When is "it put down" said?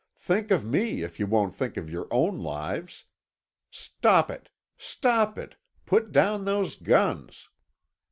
5.37-6.43